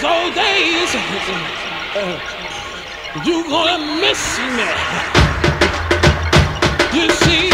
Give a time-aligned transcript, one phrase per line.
[0.00, 0.94] those old days,
[3.26, 4.68] you gonna miss me.
[6.92, 7.49] You see,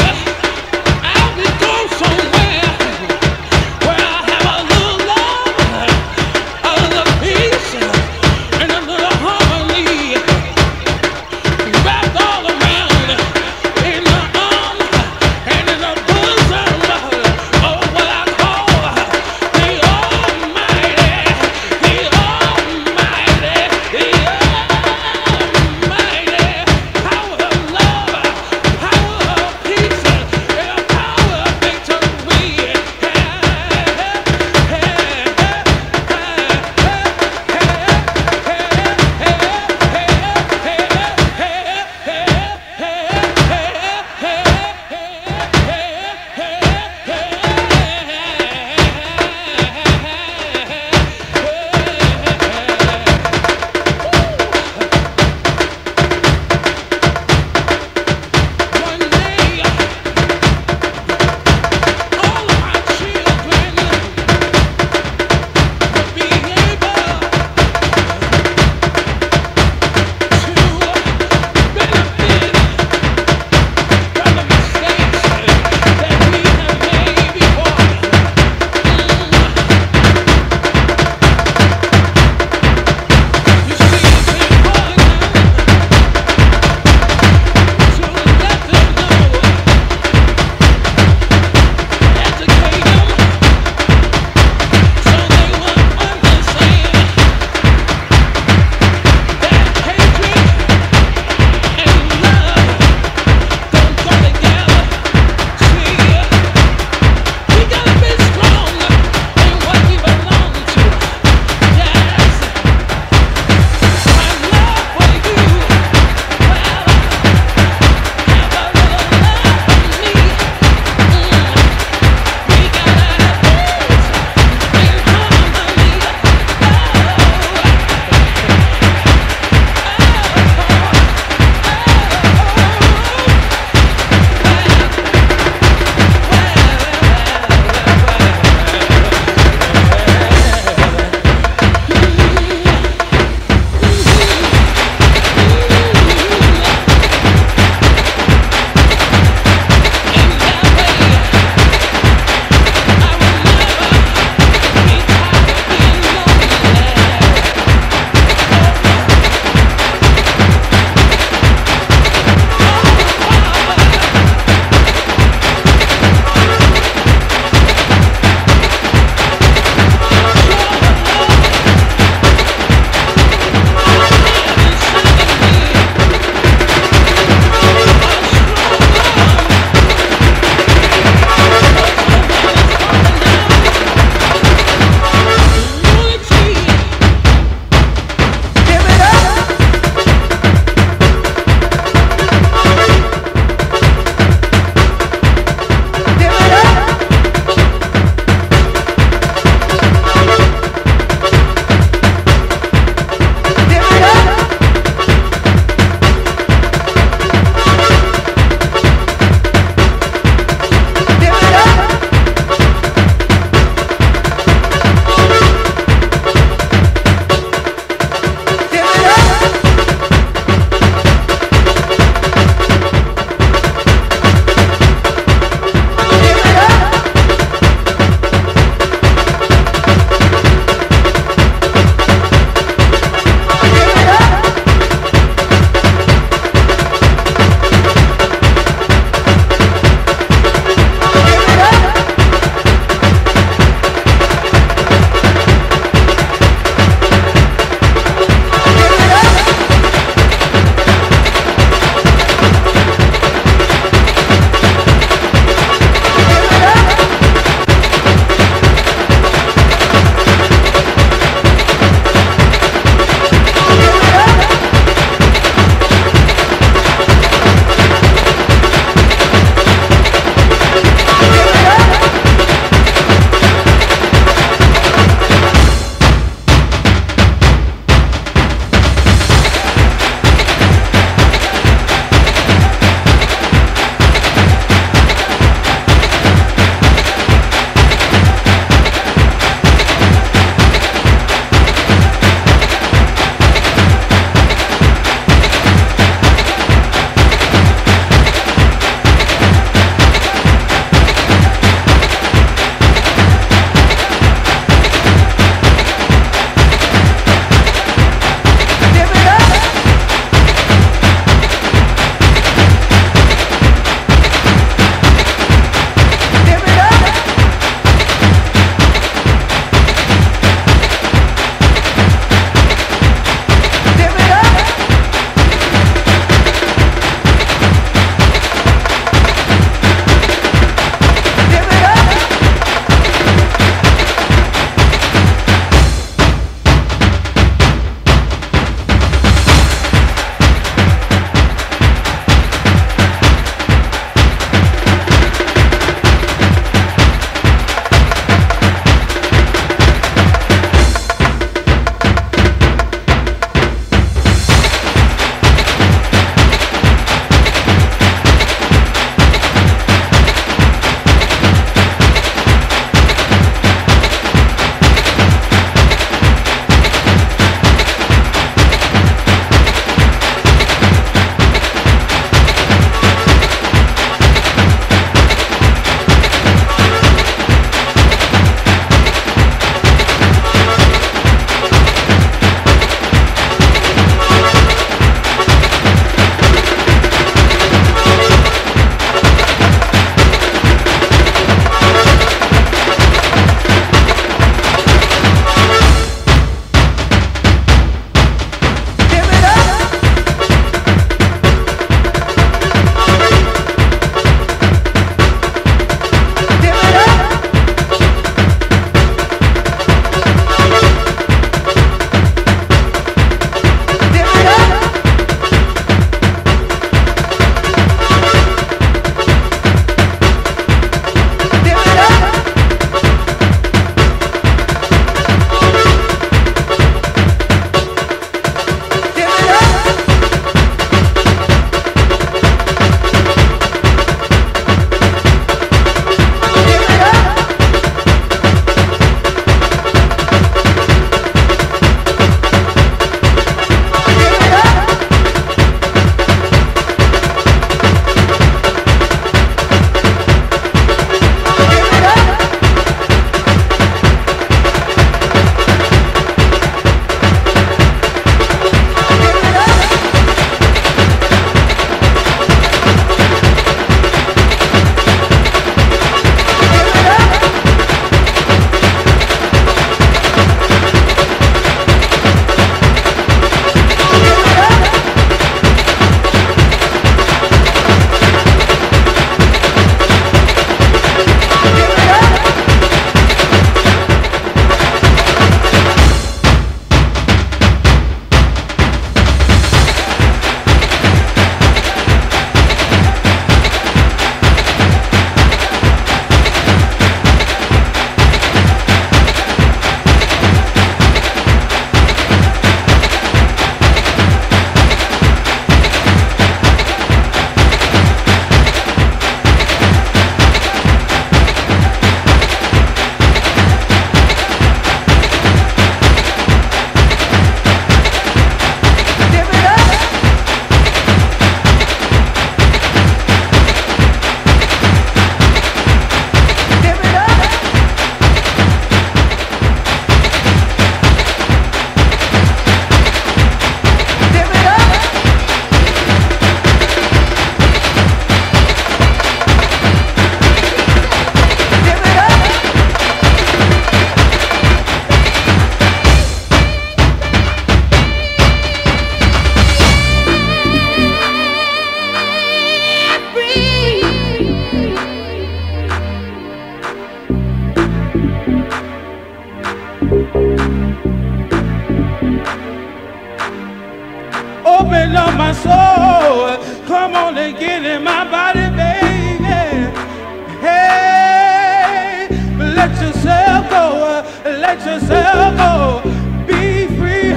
[574.66, 576.02] let yourself go.
[576.48, 577.34] Be free,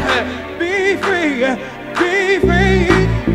[0.59, 1.35] be free,
[1.99, 2.87] be free.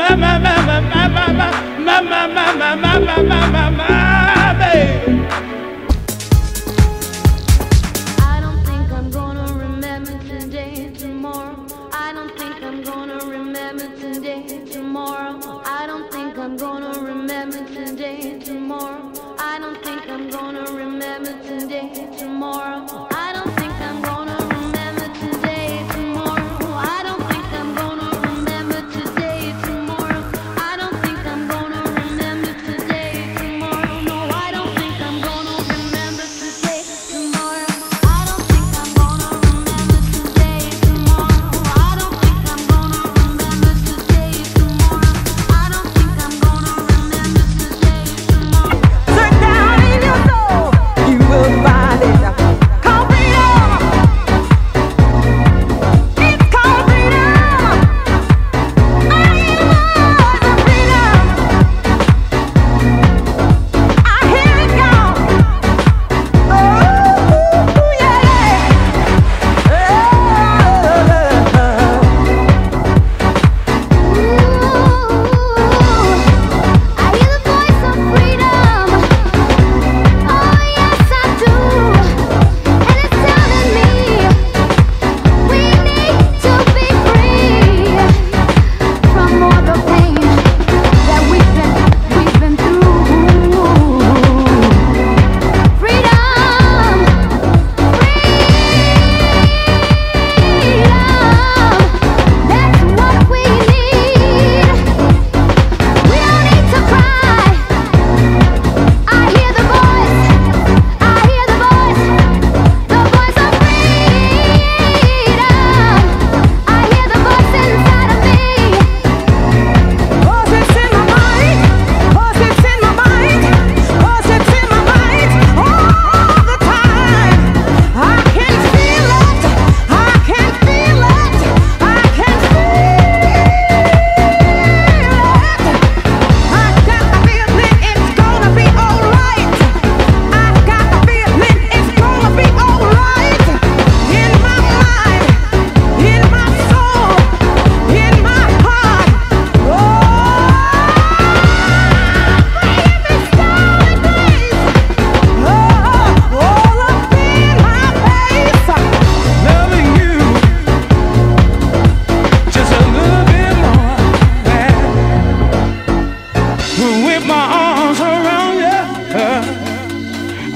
[0.00, 3.70] my, my, my, my, my, my, my, my, my, my, my, my, my, my, my,
[3.70, 5.19] my, baby.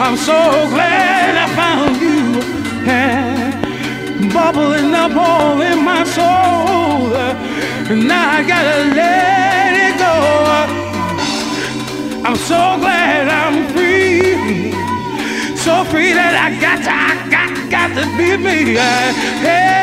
[0.07, 2.19] I'm so glad I found you.
[2.85, 3.51] Yeah.
[4.35, 7.17] Bubbling up all in my soul.
[7.17, 10.15] and Now I gotta let it go.
[12.23, 14.73] I'm so glad I'm free.
[15.57, 18.75] So free that I got to, I got, got to be me.
[18.75, 19.74] Yeah.